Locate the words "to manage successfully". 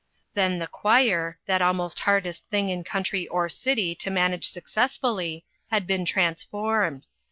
3.97-5.45